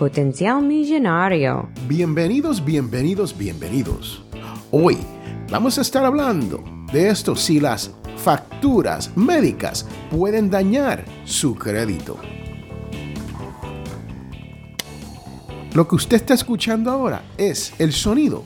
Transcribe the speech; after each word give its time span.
Potencial 0.00 0.62
Millonario. 0.62 1.68
Bienvenidos, 1.86 2.64
bienvenidos, 2.64 3.36
bienvenidos. 3.36 4.24
Hoy 4.70 4.96
vamos 5.50 5.76
a 5.76 5.82
estar 5.82 6.06
hablando 6.06 6.64
de 6.90 7.10
esto 7.10 7.36
si 7.36 7.60
las 7.60 7.90
facturas 8.16 9.14
médicas 9.14 9.86
pueden 10.10 10.48
dañar 10.48 11.04
su 11.26 11.54
crédito. 11.54 12.16
Lo 15.74 15.86
que 15.86 15.96
usted 15.96 16.16
está 16.16 16.32
escuchando 16.32 16.90
ahora 16.90 17.22
es 17.36 17.74
el 17.78 17.92
sonido 17.92 18.42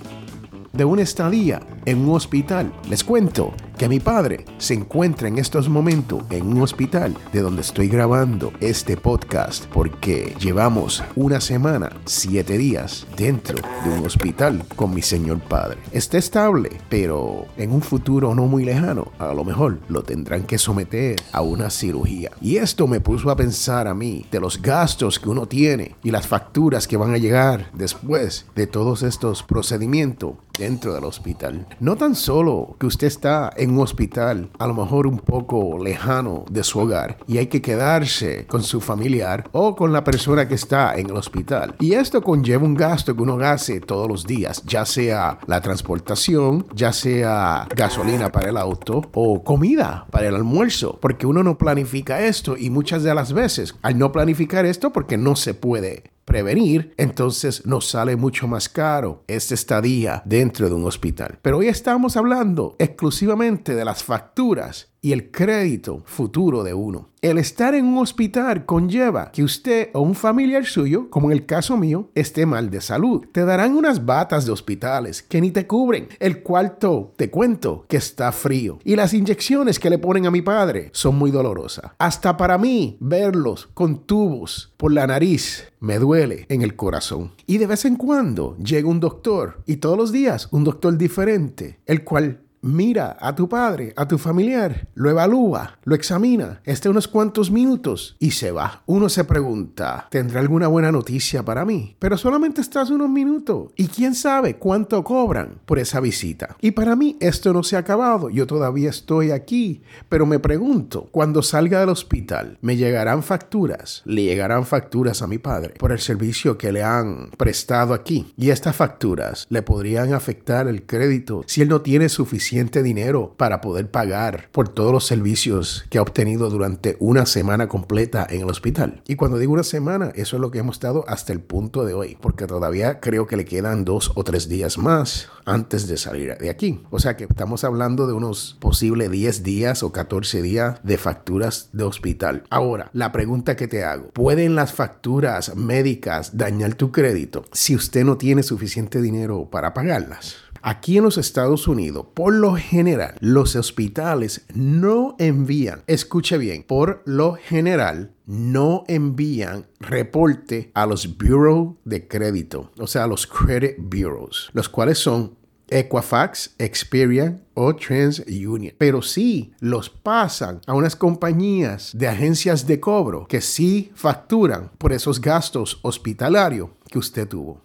de 0.73 0.85
una 0.85 1.03
estadía 1.03 1.61
en 1.85 1.99
un 1.99 2.17
hospital. 2.17 2.73
Les 2.91 3.05
cuento 3.05 3.53
que 3.79 3.89
mi 3.89 4.01
padre 4.01 4.45
se 4.59 4.75
encuentra 4.75 5.29
en 5.29 5.39
estos 5.39 5.69
momentos 5.69 6.23
en 6.31 6.47
un 6.47 6.63
hospital 6.63 7.17
de 7.33 7.41
donde 7.41 7.63
estoy 7.63 7.89
grabando 7.89 8.53
este 8.61 8.97
podcast 8.97 9.67
porque 9.67 10.35
llevamos 10.41 11.03
una 11.17 11.41
semana, 11.41 11.91
siete 12.05 12.57
días 12.59 13.07
dentro 13.17 13.57
de 13.85 13.91
un 13.91 14.07
hospital 14.07 14.65
con 14.77 14.95
mi 14.95 15.03
señor 15.03 15.41
padre. 15.41 15.79
Está 15.93 16.19
estable, 16.19 16.71
pero 16.89 17.47
en 17.57 17.73
un 17.73 17.83
futuro 17.83 18.35
no 18.35 18.47
muy 18.47 18.65
lejano, 18.65 19.13
a 19.19 19.35
lo 19.35 19.45
mejor 19.45 19.79
lo 19.89 20.03
tendrán 20.03 20.45
que 20.45 20.59
someter 20.59 21.17
a 21.33 21.41
una 21.41 21.71
cirugía. 21.71 22.31
Y 22.41 22.57
esto 22.57 22.87
me 22.87 23.01
puso 23.01 23.31
a 23.31 23.37
pensar 23.37 23.89
a 23.89 23.95
mí 23.95 24.27
de 24.31 24.41
los 24.41 24.61
gastos 24.61 25.19
que 25.19 25.29
uno 25.29 25.47
tiene 25.47 25.97
y 26.03 26.11
las 26.11 26.27
facturas 26.27 26.87
que 26.87 26.97
van 26.97 27.13
a 27.13 27.19
llegar 27.19 27.71
después 27.73 28.47
de 28.55 28.67
todos 28.67 29.03
estos 29.03 29.43
procedimientos 29.43 30.35
dentro 30.59 30.95
del 30.95 31.05
hospital. 31.05 31.67
No 31.81 31.97
tan 31.97 32.15
solo 32.15 32.77
que 32.79 32.87
usted 32.87 33.07
está 33.07 33.51
en 33.57 33.71
un 33.71 33.81
hospital, 33.81 34.51
a 34.59 34.67
lo 34.67 34.75
mejor 34.75 35.07
un 35.07 35.19
poco 35.19 35.79
lejano 35.83 36.45
de 36.51 36.65
su 36.65 36.81
hogar, 36.81 37.19
y 37.27 37.39
hay 37.39 37.47
que 37.47 37.63
quedarse 37.63 38.47
con 38.47 38.63
su 38.63 38.81
familiar 38.81 39.49
o 39.53 39.75
con 39.75 39.93
la 39.93 40.05
persona 40.05 40.49
que 40.49 40.55
está 40.55 40.95
en 40.97 41.11
el 41.11 41.17
hospital. 41.17 41.75
Y 41.81 41.95
esto 41.95 42.23
conlleva 42.23 42.65
un 42.65 42.75
gasto 42.75 43.15
que 43.15 43.23
uno 43.23 43.39
hace 43.45 43.81
todos 43.81 44.09
los 44.09 44.25
días, 44.27 44.63
ya 44.65 44.87
sea 44.87 45.39
la 45.47 45.61
transportación, 45.61 46.67
ya 46.75 46.93
sea 46.93 47.67
gasolina 47.75 48.31
para 48.31 48.51
el 48.51 48.57
auto 48.57 49.03
o 49.13 49.43
comida 49.43 50.07
para 50.11 50.29
el 50.29 50.35
almuerzo, 50.35 50.99
porque 51.01 51.27
uno 51.27 51.43
no 51.43 51.59
planifica 51.59 52.25
esto 52.25 52.57
y 52.57 52.71
muchas 52.71 53.03
de 53.03 53.15
las 53.15 53.33
veces 53.33 53.75
al 53.83 53.99
no 53.99 54.13
planificar 54.13 54.67
esto 54.67 54.93
porque 54.93 55.17
no 55.17 55.37
se 55.37 55.55
puede 55.55 56.14
prevenir, 56.25 56.95
entonces 56.97 57.67
nos 57.67 57.89
sale 57.89 58.17
mucho 58.17 58.47
más 58.49 58.69
caro 58.69 59.25
esta 59.27 59.55
estadía 59.55 60.23
dentro 60.25 60.69
de 60.69 60.75
un 60.75 60.87
hospital. 60.87 61.39
Pero 61.43 61.59
hoy 61.59 61.69
estamos 61.69 62.17
hablando 62.17 62.77
exclusivamente 62.79 63.75
de 63.75 63.85
las 63.85 64.03
facturas 64.03 64.94
y 65.05 65.13
el 65.13 65.31
crédito 65.31 66.03
futuro 66.07 66.65
de 66.65 66.73
uno. 66.73 67.11
El 67.21 67.37
estar 67.37 67.75
en 67.75 67.85
un 67.85 67.99
hospital 67.99 68.65
conlleva 68.65 69.31
que 69.33 69.45
usted 69.45 69.91
o 69.93 70.01
un 70.01 70.15
familiar 70.15 70.65
suyo, 70.65 71.11
como 71.11 71.31
en 71.31 71.37
el 71.37 71.45
caso 71.45 71.77
mío, 71.77 72.11
esté 72.15 72.47
mal 72.47 72.71
de 72.71 72.81
salud. 72.81 73.27
Te 73.31 73.45
darán 73.45 73.77
unas 73.77 74.07
batas 74.07 74.47
de 74.47 74.53
hospitales 74.53 75.23
que 75.23 75.43
ni 75.43 75.51
te 75.51 75.67
cubren. 75.67 76.09
El 76.21 76.43
cuarto, 76.43 77.13
te 77.17 77.31
cuento, 77.31 77.85
que 77.87 77.99
está 77.99 78.33
frío. 78.33 78.79
Y 78.83 78.97
las 78.97 79.13
inyecciones 79.13 79.79
que 79.79 79.91
le 79.91 79.99
ponen 79.99 80.25
a 80.25 80.31
mi 80.31 80.41
padre 80.41 80.89
son 80.93 81.17
muy 81.17 81.31
dolorosas. 81.31 81.93
Hasta 81.99 82.39
para 82.39 82.57
mí, 82.57 82.97
verlos 83.01 83.69
con 83.75 84.07
tubos 84.07 84.73
por 84.79 84.93
la 84.93 85.07
nariz 85.07 85.71
me 85.81 85.99
duele 85.99 86.47
en 86.49 86.63
el 86.63 86.77
corazón. 86.77 87.33
Y 87.47 87.59
de 87.59 87.67
vez 87.67 87.85
en 87.85 87.97
cuando 87.97 88.57
llega 88.57 88.89
un 88.89 89.01
doctor, 89.01 89.63
y 89.67 89.77
todos 89.77 89.99
los 89.99 90.13
días 90.13 90.49
un 90.51 90.65
doctor 90.65 90.97
diferente, 90.97 91.79
el 91.85 92.05
cual 92.05 92.44
mira 92.65 93.19
a 93.21 93.35
tu 93.35 93.47
padre, 93.47 93.93
a 93.95 94.09
tu 94.09 94.17
familiar, 94.17 94.89
lo 94.95 95.11
evalúa, 95.11 95.79
lo 95.85 95.95
examina, 95.95 96.63
esté 96.65 96.89
unos 96.89 97.09
cuantos 97.09 97.51
minutos 97.51 98.17
y 98.19 98.31
se 98.31 98.53
va. 98.53 98.83
Uno 98.87 99.11
se 99.11 99.25
pregunta, 99.25 100.09
¿tendrá 100.11 100.41
alguna 100.41 100.69
buena 100.69 100.91
noticia 100.91 101.45
para 101.45 101.67
mí? 101.67 101.95
Pero 101.99 102.17
solamente 102.17 102.63
estás 102.63 102.89
unos 102.89 103.11
minutos 103.11 103.73
y 103.77 103.89
quién 103.89 104.15
sabe 104.15 104.57
cuánto 104.57 105.05
cobran 105.05 105.61
por 105.67 105.79
esa 105.79 106.01
visita. 106.01 106.57
Y 106.63 106.71
para 106.71 106.97
mí 106.97 107.19
esto 107.21 107.53
no 107.53 107.63
se 107.63 107.77
ha 107.77 107.81
acabado, 107.81 108.31
yo 108.31 108.47
todavía 108.47 108.89
estoy 108.89 109.31
aquí, 109.31 109.83
pero 110.09 110.25
me 110.25 110.39
pregunto, 110.39 111.09
cuando 111.11 111.43
salga 111.43 111.81
del 111.81 111.91
hospital, 111.91 112.57
¿me 112.63 112.77
llegarán 112.77 113.23
facturas? 113.23 114.01
¿Le 114.07 114.23
llegarán 114.23 114.65
facturas 114.65 115.21
a 115.21 115.27
mi 115.27 115.37
padre 115.37 115.75
por 115.79 115.93
el 115.93 115.99
servicio 115.99 116.57
que 116.57 116.73
le 116.73 116.83
han 116.83 117.31
prestado 117.37 117.93
aquí? 117.93 118.33
Y 118.39 118.49
estas 118.49 118.75
facturas 118.75 119.47
le 119.51 119.61
podrían 119.61 120.15
afectar 120.15 120.67
el 120.67 120.87
crédito 120.87 121.43
si 121.47 121.61
él 121.61 121.69
no 121.69 121.83
tiene 121.83 122.09
suficiente 122.09 122.54
dinero 122.83 123.35
para 123.37 123.61
poder 123.61 123.91
pagar 123.91 124.49
por 124.53 124.69
todos 124.69 124.93
los 124.93 125.07
servicios 125.07 125.85
que 125.91 125.99
ha 125.99 126.03
obtenido 126.03 126.51
durante 126.51 126.97
una 127.01 127.27
semana 127.27 127.69
completa 127.69 128.27
en 128.29 128.43
el 128.43 128.51
hospital. 128.51 129.03
Y 129.07 129.17
cuando 129.17 129.39
digo 129.39 129.53
una 129.53 129.65
semana, 129.65 130.13
eso 130.15 130.37
es 130.37 130.41
lo 130.41 130.51
que 130.51 130.61
hemos 130.61 130.77
estado 130.77 131.05
hasta 131.09 131.33
el 131.33 131.41
punto 131.41 131.85
de 131.85 131.95
hoy, 131.95 132.17
porque 132.21 132.47
todavía 132.47 133.01
creo 133.01 133.27
que 133.27 133.37
le 133.37 133.45
quedan 133.45 133.85
dos 133.85 134.13
o 134.15 134.25
tres 134.25 134.49
días 134.49 134.79
más 134.79 135.29
antes 135.45 135.87
de 135.89 135.97
salir 135.97 136.37
de 136.39 136.51
aquí. 136.51 136.81
O 136.91 136.99
sea 136.99 137.17
que 137.17 137.25
estamos 137.25 137.65
hablando 137.65 138.07
de 138.07 138.13
unos 138.13 138.57
posibles 138.61 139.11
10 139.11 139.43
días 139.43 139.83
o 139.83 139.93
14 139.93 140.43
días 140.43 140.81
de 140.83 140.97
facturas 140.97 141.71
de 141.73 141.85
hospital. 141.85 142.45
Ahora, 142.51 142.91
la 142.93 143.13
pregunta 143.13 143.57
que 143.57 143.69
te 143.69 143.85
hago, 143.85 144.11
¿pueden 144.11 144.55
las 144.55 144.73
facturas 144.73 145.57
médicas 145.57 146.37
dañar 146.37 146.75
tu 146.75 146.93
crédito 146.93 147.45
si 147.53 147.75
usted 147.75 148.05
no 148.05 148.17
tiene 148.17 148.43
suficiente 148.43 149.03
dinero 149.03 149.49
para 149.51 149.75
pagarlas? 149.75 150.37
Aquí 150.67 150.97
en 150.97 151.05
los 151.05 151.19
Estados 151.19 151.69
Unidos, 151.69 152.07
por 152.15 152.33
lo 152.33 152.55
general, 152.57 153.17
los 153.21 153.55
hospitales 153.55 154.47
no 154.55 155.15
envían, 155.19 155.83
escuche 155.87 156.39
bien, 156.39 156.63
por 156.63 157.03
lo 157.05 157.35
general, 157.35 158.15
no 158.25 158.83
envían 158.89 159.67
reporte 159.79 160.71
a 160.73 160.87
los 160.87 161.19
Bureau 161.19 161.77
de 161.85 162.09
Crédito, 162.09 162.73
o 162.79 162.87
sea, 162.87 163.05
a 163.05 163.07
los 163.07 163.27
Credit 163.27 163.77
Bureaus, 163.77 164.49
los 164.55 164.71
cuales 164.71 164.97
son 164.97 165.37
Equifax, 165.69 166.55
Experian 166.57 167.45
o 167.53 167.77
TransUnion. 167.77 168.75
Pero 168.79 169.03
sí 169.03 169.53
los 169.61 169.91
pasan 169.91 170.63
a 170.67 170.73
unas 170.73 170.97
compañías 170.97 171.91
de 171.95 172.09
agencias 172.09 172.67
de 172.67 172.81
cobro 172.81 173.27
que 173.27 173.43
sí 173.43 173.93
facturan 173.95 174.71
por 174.79 174.95
esos 174.95 175.21
gastos 175.21 175.79
hospitalarios 175.83 176.71
que 176.89 176.99
usted 176.99 177.29
tuvo. 177.29 177.61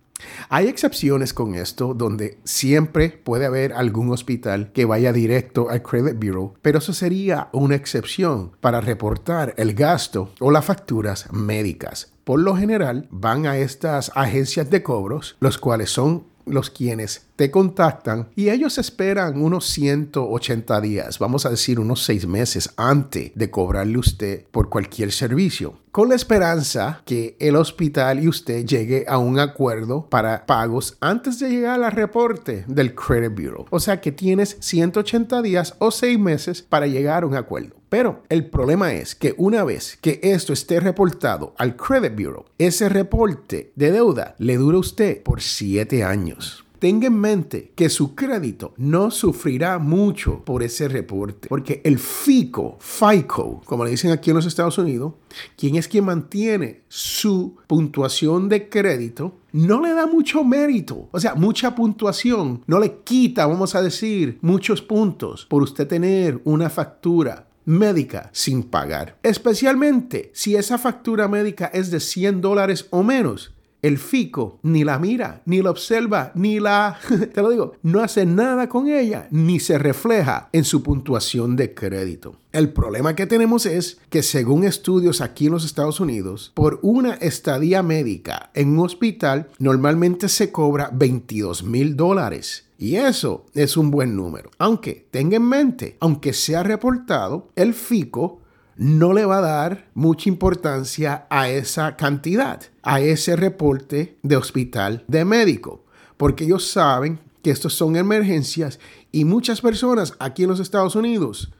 Hay 0.49 0.67
excepciones 0.67 1.33
con 1.33 1.55
esto 1.55 1.93
donde 1.93 2.39
siempre 2.43 3.09
puede 3.09 3.45
haber 3.45 3.73
algún 3.73 4.11
hospital 4.11 4.71
que 4.73 4.85
vaya 4.85 5.13
directo 5.13 5.69
al 5.69 5.81
Credit 5.81 6.15
Bureau, 6.15 6.53
pero 6.61 6.79
eso 6.79 6.93
sería 6.93 7.49
una 7.51 7.75
excepción 7.75 8.51
para 8.59 8.81
reportar 8.81 9.53
el 9.57 9.73
gasto 9.73 10.33
o 10.39 10.51
las 10.51 10.65
facturas 10.65 11.31
médicas. 11.31 12.13
Por 12.23 12.39
lo 12.41 12.55
general 12.55 13.07
van 13.09 13.47
a 13.47 13.57
estas 13.57 14.11
agencias 14.15 14.69
de 14.69 14.83
cobros, 14.83 15.35
los 15.39 15.57
cuales 15.57 15.89
son 15.89 16.25
los 16.45 16.69
quienes 16.69 17.27
te 17.35 17.51
contactan 17.51 18.29
y 18.35 18.49
ellos 18.49 18.77
esperan 18.77 19.41
unos 19.41 19.65
180 19.67 20.81
días, 20.81 21.19
vamos 21.19 21.45
a 21.45 21.49
decir 21.49 21.79
unos 21.79 22.03
6 22.03 22.27
meses 22.27 22.73
antes 22.75 23.31
de 23.35 23.49
cobrarle 23.51 23.97
usted 23.97 24.45
por 24.51 24.69
cualquier 24.69 25.11
servicio, 25.11 25.79
con 25.91 26.09
la 26.09 26.15
esperanza 26.15 27.01
que 27.05 27.35
el 27.39 27.55
hospital 27.55 28.23
y 28.23 28.27
usted 28.27 28.65
llegue 28.65 29.05
a 29.07 29.17
un 29.17 29.39
acuerdo 29.39 30.07
para 30.09 30.45
pagos 30.45 30.97
antes 30.99 31.39
de 31.39 31.49
llegar 31.49 31.83
al 31.83 31.91
reporte 31.91 32.63
del 32.67 32.93
Credit 32.93 33.31
Bureau. 33.31 33.65
O 33.69 33.79
sea 33.79 33.99
que 34.01 34.11
tienes 34.11 34.57
180 34.59 35.41
días 35.41 35.75
o 35.79 35.91
6 35.91 36.19
meses 36.19 36.61
para 36.61 36.87
llegar 36.87 37.23
a 37.23 37.27
un 37.27 37.35
acuerdo. 37.35 37.75
Pero 37.89 38.21
el 38.29 38.45
problema 38.45 38.93
es 38.93 39.15
que 39.15 39.33
una 39.37 39.63
vez 39.63 39.97
que 39.99 40.19
esto 40.21 40.53
esté 40.53 40.79
reportado 40.79 41.55
al 41.57 41.75
Credit 41.75 42.13
Bureau, 42.13 42.45
ese 42.59 42.87
reporte 42.87 43.71
de 43.75 43.91
deuda 43.91 44.35
le 44.37 44.57
dura 44.57 44.77
a 44.77 44.81
usted 44.81 45.23
por 45.23 45.41
7 45.41 46.03
años. 46.03 46.65
Tenga 46.79 47.07
en 47.07 47.19
mente 47.19 47.73
que 47.75 47.89
su 47.89 48.15
crédito 48.15 48.73
no 48.77 49.11
sufrirá 49.11 49.79
mucho 49.79 50.43
por 50.45 50.63
ese 50.63 50.87
reporte, 50.87 51.49
porque 51.49 51.81
el 51.83 51.99
FICO, 51.99 52.77
FICO, 52.79 53.61
como 53.65 53.83
le 53.83 53.91
dicen 53.91 54.11
aquí 54.11 54.29
en 54.29 54.37
los 54.37 54.45
Estados 54.45 54.77
Unidos, 54.77 55.13
quien 55.57 55.75
es 55.75 55.89
quien 55.89 56.05
mantiene 56.05 56.83
su 56.87 57.57
puntuación 57.67 58.47
de 58.47 58.69
crédito, 58.69 59.35
no 59.51 59.81
le 59.81 59.93
da 59.93 60.07
mucho 60.07 60.45
mérito, 60.45 61.09
o 61.11 61.19
sea, 61.19 61.35
mucha 61.35 61.75
puntuación, 61.75 62.63
no 62.65 62.79
le 62.79 62.99
quita, 63.03 63.45
vamos 63.45 63.75
a 63.75 63.81
decir, 63.81 64.39
muchos 64.41 64.81
puntos 64.81 65.45
por 65.49 65.63
usted 65.63 65.85
tener 65.85 66.39
una 66.45 66.69
factura 66.69 67.49
médica 67.65 68.29
sin 68.31 68.63
pagar. 68.63 69.17
Especialmente 69.21 70.31
si 70.33 70.55
esa 70.55 70.77
factura 70.77 71.27
médica 71.27 71.65
es 71.67 71.91
de 71.91 71.99
100 71.99 72.41
dólares 72.41 72.87
o 72.89 73.03
menos 73.03 73.53
el 73.81 73.97
FICO 73.97 74.59
ni 74.63 74.83
la 74.83 74.99
mira, 74.99 75.41
ni 75.45 75.61
la 75.61 75.71
observa, 75.71 76.31
ni 76.35 76.59
la, 76.59 76.97
te 77.33 77.41
lo 77.41 77.49
digo, 77.49 77.73
no 77.83 78.01
hace 78.01 78.25
nada 78.25 78.67
con 78.69 78.87
ella, 78.87 79.27
ni 79.31 79.59
se 79.59 79.77
refleja 79.77 80.49
en 80.51 80.63
su 80.63 80.83
puntuación 80.83 81.55
de 81.55 81.73
crédito. 81.73 82.35
El 82.51 82.73
problema 82.73 83.15
que 83.15 83.27
tenemos 83.27 83.65
es 83.65 83.99
que 84.09 84.23
según 84.23 84.63
estudios 84.63 85.21
aquí 85.21 85.45
en 85.45 85.51
los 85.51 85.65
Estados 85.65 85.99
Unidos, 85.99 86.51
por 86.55 86.79
una 86.81 87.13
estadía 87.13 87.83
médica 87.83 88.49
en 88.53 88.69
un 88.69 88.85
hospital 88.85 89.49
normalmente 89.59 90.29
se 90.29 90.51
cobra 90.51 90.89
22 90.91 91.63
mil 91.63 91.95
dólares. 91.95 92.65
Y 92.79 92.95
eso 92.95 93.45
es 93.53 93.75
un 93.75 93.91
buen 93.91 94.15
número. 94.15 94.51
Aunque 94.57 95.05
tenga 95.11 95.35
en 95.35 95.43
mente, 95.43 95.97
aunque 95.99 96.31
sea 96.31 96.63
reportado, 96.63 97.49
el 97.57 97.73
FICO 97.73 98.38
no 98.79 99.11
le 99.11 99.25
va 99.25 99.39
a 99.39 99.41
dar 99.41 99.89
mucha 99.93 100.29
importancia 100.29 101.27
a 101.29 101.49
esa 101.49 101.97
cantidad, 101.97 102.61
a 102.81 103.01
ese 103.01 103.35
reporte 103.35 104.17
de 104.23 104.37
hospital 104.37 105.03
de 105.05 105.25
médico, 105.25 105.83
porque 106.15 106.45
ellos 106.45 106.71
saben 106.71 107.19
que 107.43 107.51
estos 107.51 107.73
son 107.73 107.97
emergencias 107.97 108.79
y 109.11 109.25
muchas 109.25 109.59
personas 109.59 110.13
aquí 110.19 110.43
en 110.43 110.49
los 110.49 110.61
Estados 110.61 110.95
Unidos 110.95 111.51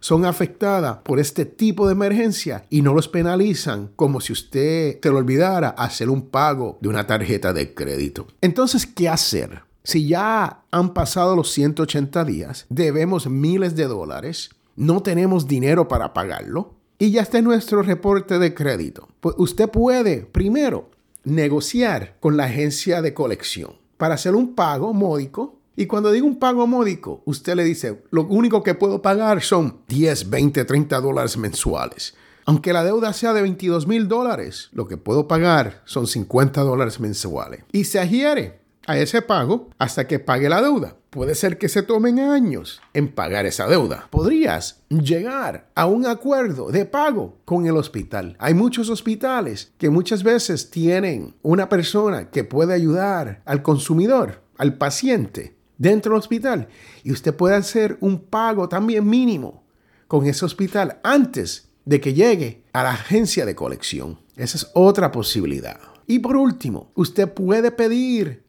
son 0.00 0.24
afectadas 0.24 0.96
por 1.04 1.20
este 1.20 1.44
tipo 1.44 1.86
de 1.86 1.92
emergencia 1.92 2.64
y 2.70 2.80
no 2.80 2.94
los 2.94 3.06
penalizan 3.06 3.90
como 3.94 4.22
si 4.22 4.32
usted 4.32 4.98
te 4.98 5.10
lo 5.10 5.18
olvidara 5.18 5.68
hacer 5.68 6.08
un 6.08 6.22
pago 6.30 6.78
de 6.80 6.88
una 6.88 7.06
tarjeta 7.06 7.52
de 7.52 7.74
crédito. 7.74 8.28
Entonces, 8.40 8.86
¿qué 8.86 9.10
hacer? 9.10 9.60
Si 9.84 10.08
ya 10.08 10.62
han 10.70 10.94
pasado 10.94 11.36
los 11.36 11.50
180 11.52 12.24
días, 12.24 12.64
debemos 12.70 13.26
miles 13.26 13.76
de 13.76 13.84
dólares, 13.84 14.50
no 14.76 15.02
tenemos 15.02 15.46
dinero 15.46 15.88
para 15.88 16.12
pagarlo 16.12 16.74
y 16.98 17.10
ya 17.10 17.22
está 17.22 17.40
nuestro 17.42 17.82
reporte 17.82 18.38
de 18.38 18.54
crédito. 18.54 19.08
Pues 19.20 19.34
usted 19.38 19.68
puede 19.68 20.18
primero 20.18 20.90
negociar 21.24 22.16
con 22.20 22.36
la 22.36 22.44
agencia 22.44 23.02
de 23.02 23.14
colección 23.14 23.72
para 23.96 24.14
hacer 24.14 24.34
un 24.34 24.54
pago 24.54 24.92
módico. 24.94 25.58
Y 25.74 25.86
cuando 25.86 26.12
digo 26.12 26.26
un 26.26 26.38
pago 26.38 26.66
módico, 26.66 27.22
usted 27.24 27.54
le 27.56 27.64
dice, 27.64 28.02
lo 28.10 28.26
único 28.26 28.62
que 28.62 28.74
puedo 28.74 29.00
pagar 29.00 29.42
son 29.42 29.78
10, 29.88 30.28
20, 30.30 30.64
30 30.64 31.00
dólares 31.00 31.36
mensuales. 31.36 32.14
Aunque 32.44 32.72
la 32.72 32.84
deuda 32.84 33.12
sea 33.12 33.32
de 33.32 33.42
22 33.42 33.86
mil 33.86 34.08
dólares, 34.08 34.68
lo 34.72 34.86
que 34.86 34.96
puedo 34.96 35.28
pagar 35.28 35.82
son 35.84 36.06
50 36.06 36.60
dólares 36.62 37.00
mensuales. 37.00 37.64
Y 37.72 37.84
se 37.84 38.00
adhiere 38.00 38.60
a 38.86 38.98
ese 38.98 39.22
pago 39.22 39.70
hasta 39.78 40.06
que 40.06 40.18
pague 40.18 40.48
la 40.48 40.60
deuda. 40.60 40.96
Puede 41.12 41.34
ser 41.34 41.58
que 41.58 41.68
se 41.68 41.82
tomen 41.82 42.20
años 42.20 42.80
en 42.94 43.12
pagar 43.12 43.44
esa 43.44 43.66
deuda. 43.66 44.08
Podrías 44.08 44.80
llegar 44.88 45.68
a 45.74 45.84
un 45.84 46.06
acuerdo 46.06 46.70
de 46.70 46.86
pago 46.86 47.36
con 47.44 47.66
el 47.66 47.76
hospital. 47.76 48.34
Hay 48.38 48.54
muchos 48.54 48.88
hospitales 48.88 49.74
que 49.76 49.90
muchas 49.90 50.22
veces 50.22 50.70
tienen 50.70 51.34
una 51.42 51.68
persona 51.68 52.30
que 52.30 52.44
puede 52.44 52.72
ayudar 52.72 53.42
al 53.44 53.62
consumidor, 53.62 54.40
al 54.56 54.78
paciente, 54.78 55.54
dentro 55.76 56.12
del 56.12 56.20
hospital. 56.20 56.68
Y 57.04 57.12
usted 57.12 57.36
puede 57.36 57.56
hacer 57.56 57.98
un 58.00 58.18
pago 58.18 58.70
también 58.70 59.06
mínimo 59.06 59.64
con 60.08 60.24
ese 60.24 60.46
hospital 60.46 60.98
antes 61.04 61.68
de 61.84 62.00
que 62.00 62.14
llegue 62.14 62.64
a 62.72 62.84
la 62.84 62.92
agencia 62.92 63.44
de 63.44 63.54
colección. 63.54 64.18
Esa 64.34 64.56
es 64.56 64.70
otra 64.72 65.12
posibilidad. 65.12 65.78
Y 66.06 66.20
por 66.20 66.36
último, 66.36 66.90
usted 66.94 67.30
puede 67.30 67.70
pedir 67.70 68.44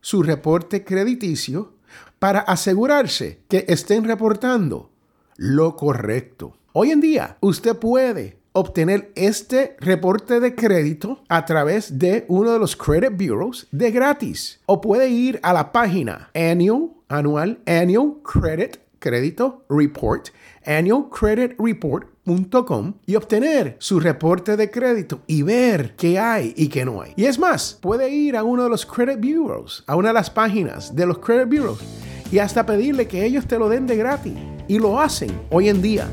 su 0.00 0.22
reporte 0.22 0.84
crediticio 0.84 1.76
para 2.18 2.40
asegurarse 2.40 3.40
que 3.48 3.64
estén 3.68 4.04
reportando 4.04 4.90
lo 5.36 5.76
correcto. 5.76 6.56
Hoy 6.72 6.90
en 6.90 7.00
día, 7.00 7.36
usted 7.40 7.76
puede 7.76 8.38
obtener 8.52 9.12
este 9.14 9.76
reporte 9.80 10.40
de 10.40 10.54
crédito 10.54 11.22
a 11.28 11.44
través 11.44 11.98
de 11.98 12.24
uno 12.28 12.52
de 12.52 12.58
los 12.58 12.76
credit 12.76 13.12
bureaus 13.12 13.68
de 13.70 13.90
gratis 13.90 14.60
o 14.66 14.80
puede 14.80 15.08
ir 15.08 15.38
a 15.42 15.52
la 15.52 15.70
página 15.70 16.30
annual 16.34 16.90
anual 17.08 17.60
annual 17.66 18.16
credit 18.24 18.78
crédito 18.98 19.64
report 19.68 20.30
y 23.06 23.16
obtener 23.16 23.76
su 23.78 24.00
reporte 24.00 24.56
de 24.56 24.70
crédito 24.70 25.20
y 25.26 25.42
ver 25.42 25.94
qué 25.96 26.18
hay 26.18 26.52
y 26.56 26.68
qué 26.68 26.84
no 26.84 27.00
hay. 27.00 27.12
Y 27.16 27.24
es 27.24 27.38
más, 27.38 27.78
puede 27.80 28.10
ir 28.10 28.36
a 28.36 28.44
uno 28.44 28.64
de 28.64 28.68
los 28.68 28.84
credit 28.84 29.18
bureaus, 29.18 29.82
a 29.86 29.96
una 29.96 30.08
de 30.08 30.14
las 30.14 30.30
páginas 30.30 30.94
de 30.94 31.06
los 31.06 31.18
credit 31.18 31.48
bureaus 31.48 31.78
y 32.30 32.38
hasta 32.38 32.66
pedirle 32.66 33.08
que 33.08 33.24
ellos 33.24 33.46
te 33.46 33.58
lo 33.58 33.68
den 33.68 33.86
de 33.86 33.96
gratis. 33.96 34.34
Y 34.68 34.78
lo 34.78 35.00
hacen 35.00 35.30
hoy 35.50 35.70
en 35.70 35.80
día. 35.80 36.06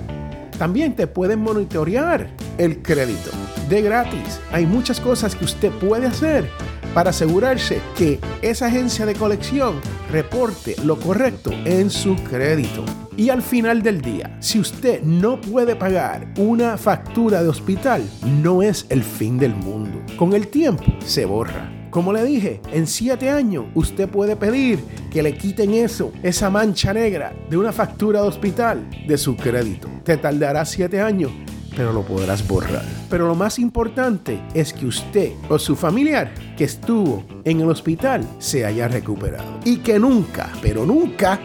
También 0.58 0.96
te 0.96 1.08
pueden 1.08 1.42
monitorear 1.42 2.30
el 2.58 2.82
crédito 2.82 3.32
de 3.70 3.82
gratis. 3.82 4.40
Hay 4.52 4.66
muchas 4.66 5.02
cosas 5.02 5.36
que 5.36 5.44
usted 5.44 5.72
puede 5.72 6.08
hacer 6.08 6.50
para 6.96 7.10
asegurarse 7.10 7.82
que 7.98 8.22
esa 8.42 8.68
agencia 8.68 9.06
de 9.06 9.16
colección 9.16 9.82
reporte 10.10 10.78
lo 10.86 10.98
correcto 10.98 11.52
en 11.66 11.90
su 11.90 12.16
crédito. 12.16 12.86
Y 13.18 13.30
al 13.30 13.42
final 13.42 13.82
del 13.82 14.02
día, 14.02 14.38
si 14.40 14.60
usted 14.60 15.04
no 15.04 15.40
puede 15.42 15.76
pagar 15.76 16.34
una 16.38 16.78
factura 16.78 17.44
de 17.44 17.50
hospital, 17.50 18.02
no 18.42 18.64
es 18.64 18.86
el 18.90 19.04
fin 19.04 19.38
del 19.38 19.54
mundo. 19.54 20.02
Con 20.18 20.34
el 20.34 20.48
tiempo 20.48 20.86
se 21.06 21.26
borra. 21.26 21.70
Como 21.92 22.14
le 22.14 22.24
dije, 22.24 22.62
en 22.72 22.88
siete 22.88 23.30
años 23.30 23.66
usted 23.74 24.08
puede 24.08 24.38
pedir 24.38 24.80
que 25.12 25.22
le 25.22 25.38
quiten 25.38 25.74
eso, 25.74 26.14
esa 26.24 26.50
mancha 26.50 26.94
negra 26.94 27.34
de 27.50 27.58
una 27.58 27.74
factura 27.74 28.22
de 28.22 28.28
hospital 28.28 28.90
de 29.06 29.18
su 29.18 29.36
crédito. 29.36 29.90
Te 30.04 30.16
tardará 30.16 30.64
siete 30.66 31.02
años, 31.02 31.32
pero 31.76 31.94
lo 31.94 32.04
podrás 32.04 32.48
borrar. 32.48 32.86
Pero 33.10 33.28
lo 33.28 33.36
más 33.36 33.60
importante 33.60 34.42
es 34.54 34.74
que 34.74 34.86
usted 34.86 35.34
o 35.50 35.60
su 35.60 35.76
familiar 35.76 36.34
que 36.58 36.64
estuvo 36.64 37.24
en 37.44 37.62
el 37.62 37.70
hospital 37.70 38.28
se 38.40 38.66
haya 38.66 38.88
recuperado. 38.88 39.60
Y 39.64 39.78
que 39.78 40.00
nunca, 40.00 40.50
pero 40.62 40.86
nunca, 40.86 41.40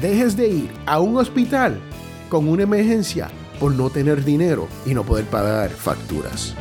dejes 0.00 0.36
de 0.36 0.48
ir 0.48 0.70
a 0.86 1.00
un 1.00 1.16
hospital 1.16 1.78
con 2.28 2.48
una 2.48 2.64
emergencia 2.64 3.28
por 3.58 3.72
no 3.72 3.90
tener 3.90 4.24
dinero 4.24 4.68
y 4.84 4.94
no 4.94 5.04
poder 5.04 5.24
pagar 5.26 5.70
facturas. 5.70 6.54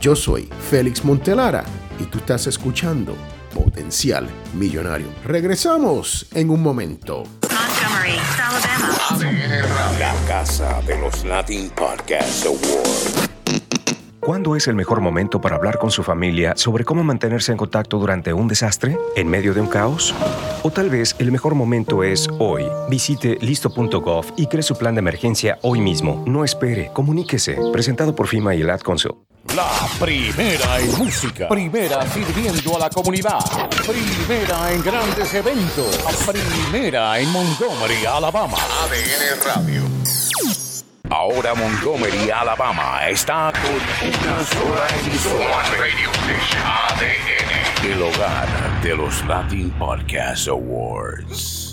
Yo 0.00 0.16
soy 0.16 0.48
Félix 0.70 1.04
Montelara 1.04 1.64
y 1.98 2.04
tú 2.04 2.18
estás 2.18 2.46
escuchando 2.46 3.14
Potencial 3.54 4.26
Millonario. 4.54 5.06
Regresamos 5.24 6.26
en 6.34 6.50
un 6.50 6.60
momento. 6.60 7.24
La 9.98 10.14
casa 10.26 10.80
de 10.86 10.98
los 10.98 11.24
Latin 11.24 11.70
Podcast 11.70 12.46
Awards. 12.46 13.28
¿Cuándo 14.20 14.56
es 14.56 14.68
el 14.68 14.74
mejor 14.74 15.02
momento 15.02 15.38
para 15.40 15.56
hablar 15.56 15.78
con 15.78 15.90
su 15.90 16.02
familia 16.02 16.54
sobre 16.56 16.84
cómo 16.84 17.04
mantenerse 17.04 17.52
en 17.52 17.58
contacto 17.58 17.98
durante 17.98 18.32
un 18.32 18.48
desastre? 18.48 18.96
¿En 19.16 19.28
medio 19.28 19.52
de 19.52 19.60
un 19.60 19.66
caos? 19.66 20.14
O 20.62 20.70
tal 20.70 20.88
vez 20.88 21.14
el 21.18 21.30
mejor 21.30 21.54
momento 21.54 22.02
es 22.02 22.26
hoy. 22.38 22.64
Visite 22.88 23.36
listo.gov 23.42 24.32
y 24.36 24.46
cree 24.46 24.62
su 24.62 24.76
plan 24.76 24.94
de 24.94 25.00
emergencia 25.00 25.58
hoy 25.60 25.82
mismo. 25.82 26.24
No 26.26 26.42
espere, 26.42 26.90
comuníquese. 26.94 27.58
Presentado 27.70 28.14
por 28.14 28.26
FIMA 28.26 28.54
y 28.54 28.62
el 28.62 28.70
Ad 28.70 28.80
Council. 28.80 29.12
La 29.52 29.70
primera 30.00 30.80
en 30.80 30.98
música, 30.98 31.48
primera 31.48 32.04
sirviendo 32.08 32.76
a 32.76 32.78
la 32.80 32.90
comunidad, 32.90 33.38
primera 33.86 34.72
en 34.72 34.82
grandes 34.82 35.32
eventos, 35.32 35.96
primera 36.26 37.18
en 37.20 37.30
Montgomery, 37.30 38.04
Alabama. 38.06 38.56
ADN 38.56 39.44
Radio. 39.44 39.82
Ahora 41.10 41.54
Montgomery, 41.54 42.30
Alabama 42.30 43.08
está 43.08 43.52
con 43.52 43.74
una 44.08 44.44
sola 44.44 44.86
emisora. 45.00 45.62
Radio 45.78 46.10
ADN. 46.64 47.92
El 47.92 48.02
hogar 48.02 48.82
de 48.82 48.96
los 48.96 49.24
Latin 49.26 49.70
Podcast 49.78 50.48
Awards. 50.48 51.63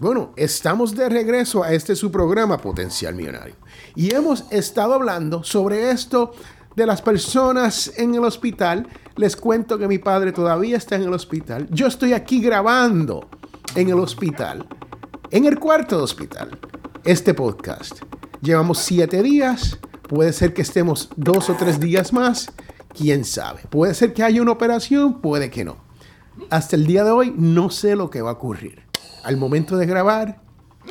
Bueno, 0.00 0.32
estamos 0.36 0.96
de 0.96 1.10
regreso 1.10 1.62
a 1.62 1.74
este 1.74 1.94
su 1.94 2.10
programa 2.10 2.56
Potencial 2.56 3.14
Millonario. 3.14 3.56
Y 3.94 4.14
hemos 4.14 4.50
estado 4.50 4.94
hablando 4.94 5.44
sobre 5.44 5.90
esto 5.90 6.32
de 6.74 6.86
las 6.86 7.02
personas 7.02 7.92
en 7.98 8.14
el 8.14 8.24
hospital. 8.24 8.88
Les 9.16 9.36
cuento 9.36 9.76
que 9.76 9.88
mi 9.88 9.98
padre 9.98 10.32
todavía 10.32 10.78
está 10.78 10.96
en 10.96 11.02
el 11.02 11.12
hospital. 11.12 11.68
Yo 11.70 11.86
estoy 11.86 12.14
aquí 12.14 12.40
grabando 12.40 13.28
en 13.74 13.90
el 13.90 13.98
hospital, 13.98 14.66
en 15.30 15.44
el 15.44 15.58
cuarto 15.58 15.98
de 15.98 16.04
hospital, 16.04 16.58
este 17.04 17.34
podcast. 17.34 18.00
Llevamos 18.40 18.78
siete 18.78 19.22
días. 19.22 19.78
Puede 20.08 20.32
ser 20.32 20.54
que 20.54 20.62
estemos 20.62 21.10
dos 21.16 21.50
o 21.50 21.56
tres 21.56 21.78
días 21.78 22.14
más. 22.14 22.50
Quién 22.96 23.26
sabe. 23.26 23.64
Puede 23.68 23.92
ser 23.92 24.14
que 24.14 24.22
haya 24.22 24.40
una 24.40 24.52
operación, 24.52 25.20
puede 25.20 25.50
que 25.50 25.66
no. 25.66 25.76
Hasta 26.48 26.76
el 26.76 26.86
día 26.86 27.04
de 27.04 27.10
hoy 27.10 27.34
no 27.36 27.68
sé 27.68 27.96
lo 27.96 28.08
que 28.08 28.22
va 28.22 28.30
a 28.30 28.34
ocurrir 28.34 28.89
al 29.24 29.36
momento 29.36 29.76
de 29.76 29.86
grabar 29.86 30.40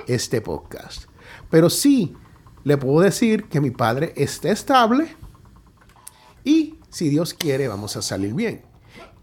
este 0.07 0.41
podcast. 0.41 1.05
Pero 1.49 1.69
sí 1.69 2.15
le 2.63 2.77
puedo 2.77 3.01
decir 3.01 3.47
que 3.49 3.61
mi 3.61 3.71
padre 3.71 4.13
está 4.15 4.51
estable 4.51 5.15
y 6.43 6.75
si 6.89 7.09
Dios 7.09 7.33
quiere 7.33 7.67
vamos 7.67 7.95
a 7.97 8.01
salir 8.01 8.33
bien. 8.33 8.63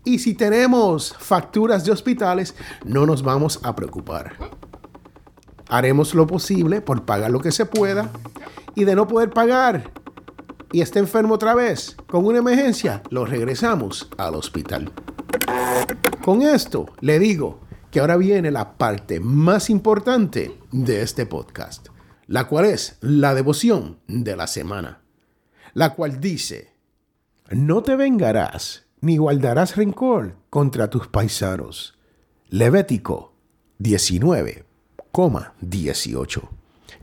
Y 0.05 0.21
si 0.21 0.35
tenemos 0.35 1.15
facturas 1.19 1.85
de 1.85 1.93
hospitales, 1.93 2.55
no 2.85 3.07
nos 3.07 3.23
vamos 3.23 3.59
a 3.63 3.75
preocupar. 3.75 4.37
Haremos 5.69 6.15
lo 6.15 6.27
posible 6.27 6.81
por 6.81 7.05
pagar 7.05 7.31
lo 7.31 7.41
que 7.41 7.51
se 7.51 7.67
pueda 7.67 8.11
y 8.77 8.85
de 8.85 8.95
no 8.95 9.09
poder 9.09 9.31
pagar 9.31 9.91
y 10.73 10.81
está 10.81 10.99
enfermo 10.99 11.35
otra 11.35 11.55
vez, 11.55 11.97
con 12.07 12.27
una 12.27 12.39
emergencia, 12.39 13.03
lo 13.11 13.25
regresamos 13.25 14.09
al 14.19 14.35
hospital. 14.35 14.93
Con 16.25 16.43
esto 16.43 16.87
le 17.01 17.19
digo 17.19 17.61
que 17.97 18.01
ahora 18.01 18.19
viene 18.19 18.51
la 18.51 18.77
parte 18.77 19.21
más 19.21 19.71
importante 19.71 20.55
de 20.71 21.01
este 21.01 21.25
podcast, 21.25 21.89
la 22.27 22.47
cual 22.47 22.67
es 22.67 22.99
la 23.01 23.35
devoción 23.35 24.01
de 24.07 24.37
la 24.37 24.47
semana, 24.47 25.01
la 25.73 25.95
cual 25.95 26.21
dice, 26.21 26.75
no 27.49 27.83
te 27.83 27.97
vengarás 27.97 28.85
ni 29.01 29.17
guardarás 29.17 29.77
rencor 29.77 30.37
contra 30.51 30.91
tus 30.91 31.09
paisanos. 31.09 31.99
Levético 32.51 33.33
19,18. 33.81 36.49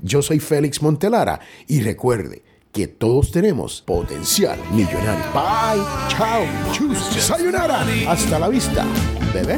Yo 0.04 0.22
soy 0.22 0.40
Félix 0.40 0.84
Montelara 0.84 1.40
y 1.68 1.82
recuerde 1.82 2.44
que 2.72 2.88
todos 2.88 3.32
tenemos 3.32 3.82
potencial 3.82 4.60
millonario. 4.72 5.26
Bye, 5.34 5.84
chao, 6.10 6.46
chus, 6.72 7.00
sayonara. 7.00 7.84
Hasta 8.08 8.38
la 8.38 8.48
vista, 8.48 8.86
bebé. 9.34 9.58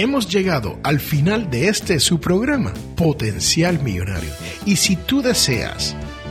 Hemos 0.00 0.28
llegado 0.28 0.78
al 0.84 1.00
final 1.00 1.50
de 1.50 1.66
este 1.68 1.98
su 1.98 2.20
programa, 2.20 2.72
Potencial 2.94 3.82
Millonario. 3.82 4.30
Y 4.64 4.76
si 4.76 4.94
tú 4.94 5.22
deseas 5.22 5.96